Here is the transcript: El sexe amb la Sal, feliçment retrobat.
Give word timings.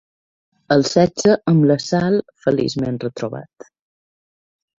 El 0.75 0.85
sexe 0.91 1.35
amb 1.51 1.67
la 1.73 1.77
Sal, 1.83 2.17
feliçment 2.47 2.99
retrobat. 3.05 3.69